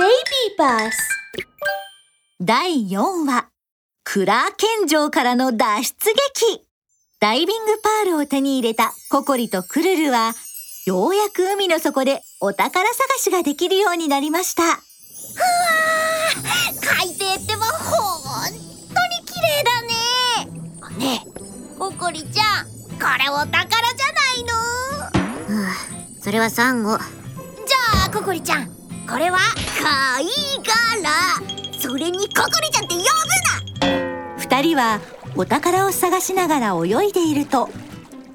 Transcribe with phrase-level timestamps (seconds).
[0.00, 0.96] ベイビーバス。
[2.40, 3.50] 第4話
[4.02, 6.14] クラーケン城からの脱出
[6.46, 6.66] 劇。
[7.20, 10.32] ダイビングパールを手に入れたココリとクルルは
[10.86, 14.62] ようやく海の底でお宝探しができるようになりました。
[16.80, 18.62] 海底ってばほんとに
[19.26, 21.16] 綺麗だね。
[21.18, 22.72] ねえココリちゃんこ
[23.22, 24.44] れお宝じゃない
[26.14, 26.22] の？
[26.22, 26.96] それはサンゴ。
[26.96, 27.04] じゃ
[28.06, 28.79] あココリちゃん
[29.10, 29.38] これは
[29.82, 30.24] 貝
[30.62, 34.38] 殻それにココリちゃんって呼ぶな。
[34.38, 35.00] 二人は
[35.34, 37.70] お宝を探しながら泳いでいると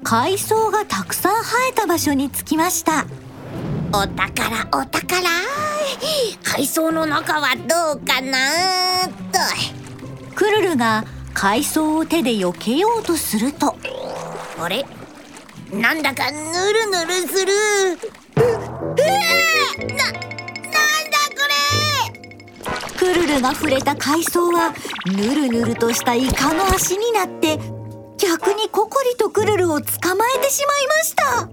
[0.02, 3.06] 海藻がたくさん生えた場所に着きました。
[3.90, 5.30] お宝お宝。
[6.44, 9.38] 海藻の中はどうかなと
[10.34, 13.74] クルルが海藻を手で避けようとすると。
[14.58, 14.84] あれ？
[15.72, 17.52] なんだかぬるぬるする
[23.06, 24.74] クルルが触れた海藻は
[25.06, 27.56] ぬるぬるとしたイカの足になって
[28.18, 31.48] 逆にココリとクルルを捕まえてしまいました。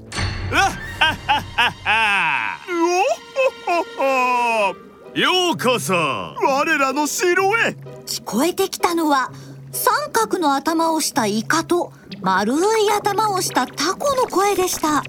[5.13, 5.93] ようこそ。
[5.93, 7.75] 我らの城へ。
[8.07, 9.31] 聞こえてきたのは
[9.71, 12.57] 三角の頭をしたイカと丸い
[12.91, 15.03] 頭をしたタコの声でした。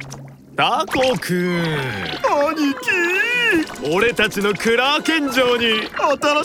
[0.56, 1.62] タコくん。
[2.52, 3.33] 兄貴
[3.92, 5.88] 俺たちのクラーケン城に。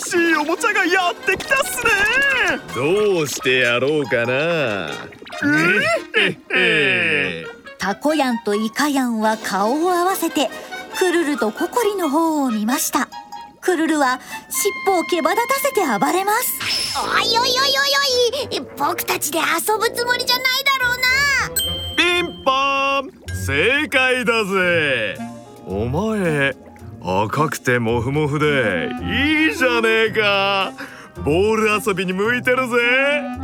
[0.00, 1.92] しいおもちゃがやってきたっすね。
[2.74, 4.90] どうしてやろうかな。
[7.78, 10.50] タコヤンとイカヤンは顔を合わせて
[10.98, 13.08] クルルとココリの方を見ました。
[13.62, 16.60] クルルは尻尾をけば立たせて暴れます。
[16.94, 19.44] れおいおいおいおいおい僕たちで遊
[19.78, 21.08] ぶつもりじゃないだろうな。
[21.96, 23.10] ピンポーン！
[23.46, 25.16] 正解だぜ。
[25.66, 26.54] お前
[27.02, 30.72] 赤くてモフモフでいいじゃねえか。
[31.24, 32.76] ボール遊びに向いてるぜ、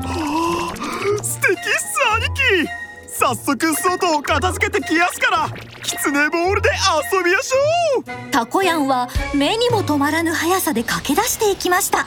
[0.02, 2.70] はあ、素敵っす兄貴。
[3.08, 5.48] 早速外を片付けてきやすから
[5.82, 6.68] キツネボールで
[7.12, 8.04] 遊びやしょう。
[8.30, 12.06] タコヤンは目にも止まらぬ速さで駆け出していきました。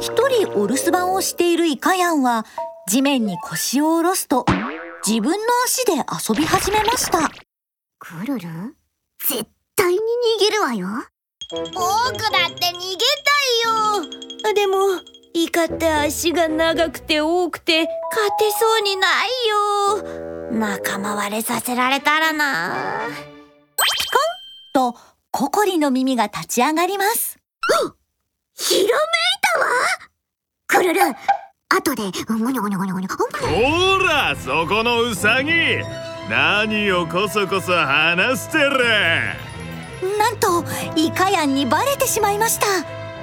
[0.00, 2.46] 一人お留守番をしているイカヤンは
[2.88, 4.46] 地面に腰を下ろすと
[5.06, 7.30] 自分の足で遊び始めました。
[7.98, 8.48] クルル
[9.18, 10.00] 絶対に逃
[10.40, 10.88] げるわよ。
[11.52, 14.54] 僕だって逃げたいよ。
[14.54, 14.76] でも
[15.34, 20.50] イカって足が長くて多くて勝てそうにないよ。
[20.50, 23.08] 仲間割れさせられたらな。
[24.72, 24.94] と
[25.30, 27.38] ココリの耳が立ち上がります。
[28.54, 28.90] ひらめい
[29.54, 29.66] たわ。
[30.66, 31.00] クルル
[31.68, 33.16] 後でゴニョゴニョゴニョゴニョ
[33.98, 35.50] ほらそこのウサギ。
[36.28, 39.45] 何をこそこそ話してる
[40.18, 40.64] なんと
[40.94, 42.66] イカヤンにバレてしまいました。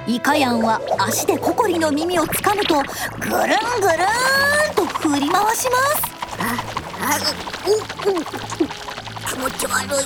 [0.06, 6.02] イカヤンは足でココリの耳をつかむとぐるんぐるーんと振り回します。
[6.40, 6.56] あ
[7.00, 7.16] あ
[7.66, 7.70] う
[8.10, 8.24] う
[9.26, 10.04] 気持ち悪い、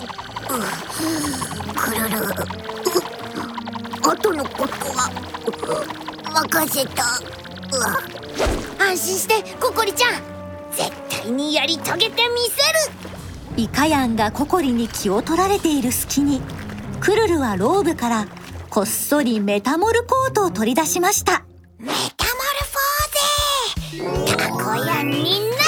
[0.51, 2.29] うん、クルルう。
[4.03, 5.11] 後のことは。
[5.47, 7.03] う任せた。
[7.03, 7.79] う
[8.81, 10.11] 安心してココリちゃん。
[10.71, 13.09] 絶対にやり遂げてみせる。
[13.57, 16.41] イカヤンがココリに気を取られている隙に
[17.01, 18.27] クルルはローブから
[18.71, 21.45] こっそりメタモルコートを取り出しました。
[21.79, 22.33] メタモ
[24.03, 25.63] ルフォーゼタコヤンになれ。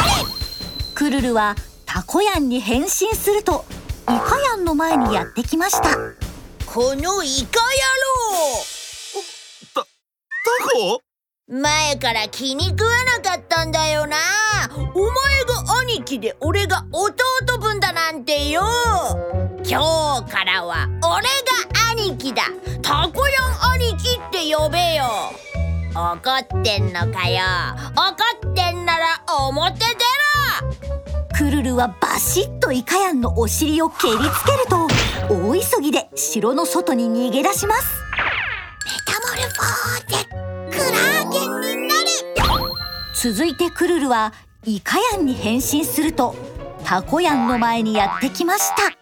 [0.95, 3.65] クルルはタコヤンに変身すると
[4.03, 5.97] イカヤンの前にやってきました。
[6.67, 7.61] このイカ
[9.75, 9.85] タ
[10.75, 10.79] コ？
[10.79, 11.01] 野郎
[11.49, 12.91] 前から気に食わ
[13.23, 14.17] なかったんだよな。
[14.95, 15.11] お前
[15.45, 18.63] が兄貴で俺が弟分だなんてよ。
[19.65, 22.45] 今日からは俺が兄貴だ。
[22.83, 25.05] タコヤン兄貴って呼べよ。
[25.93, 27.43] 怒ってんのかよ。
[27.97, 31.31] 怒ってんなら表出ろ。
[31.37, 34.87] クルルはバシッとイカヤンのお尻を蹴りつけると
[35.29, 38.01] 大急ぎで城の外に逃げ出します。
[38.85, 40.25] メタモルフォーゼ
[40.71, 42.11] クラーケンになれ
[43.17, 44.33] 続いてクルルは
[44.65, 46.37] イカヤンに変身すると
[46.85, 49.00] タコヤンの前にやってきました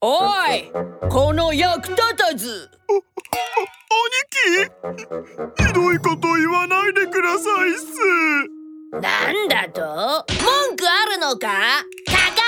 [0.00, 0.70] おい
[1.10, 2.70] この役立たず。
[2.88, 2.94] お
[4.62, 4.70] 兄
[5.56, 7.98] 貴ひどいこと言わないでくださいっす
[8.92, 11.52] なんだと文句あるのかかか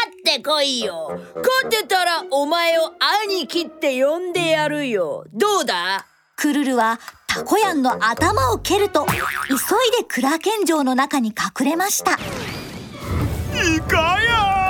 [0.09, 2.93] ってこいよ勝てたらお前を
[3.27, 6.07] 兄貴って呼んでやるよどうだ
[6.37, 9.19] クルルはタコヤンの頭を蹴ると急い
[9.99, 12.17] でクラケン城の中に隠れましたイ
[13.89, 14.61] カヤ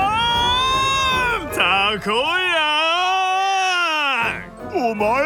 [1.44, 2.49] ンタコヤン
[4.72, 5.22] お前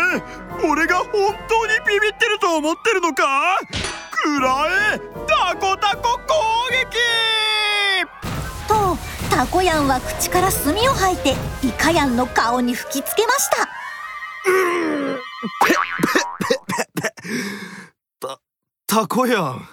[0.64, 1.10] 俺が本
[1.48, 3.58] 当にビビってると思ってるのか？
[4.10, 6.34] くらえタコタコ攻
[6.70, 6.98] 撃！
[8.66, 8.96] と
[9.28, 13.68] タコヤンは口から炭を吐いてイカヤンの顔に吹きつけました。
[18.20, 18.40] た
[18.86, 19.68] タコヤン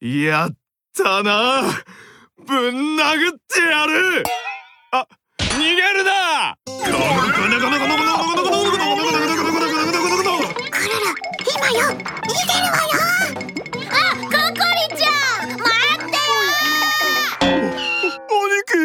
[0.00, 0.56] やっ
[0.96, 1.62] たな。
[2.46, 4.22] ぶん殴ってやる。
[4.92, 5.06] あ
[5.38, 6.56] 逃げるな
[11.72, 11.88] 今よ。
[11.88, 12.92] 逃げるわよ。
[13.90, 15.10] あココリちゃ
[15.46, 15.64] ん待
[15.96, 16.16] って。
[17.40, 18.20] 兄
[18.66, 18.76] 貴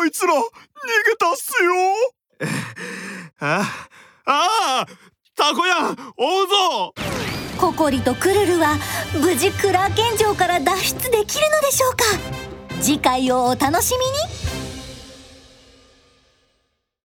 [0.00, 1.68] あいつら逃げたっすよ。
[3.40, 3.62] あ
[4.26, 4.86] あ
[5.36, 6.94] タコヤン追うぞ。
[7.58, 8.78] ココリとクルルは
[9.20, 12.04] 無事クラーケン城から脱出できるのでしょうか？
[12.80, 14.43] 次回をお楽しみに